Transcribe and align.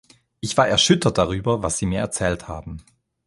Ich 0.39 0.57
war 0.57 0.67
erschüttert 0.67 1.19
darüber, 1.19 1.61
was 1.61 1.77
sie 1.77 1.85
mir 1.85 1.99
erzählt 1.99 2.47
haben. 2.47 2.83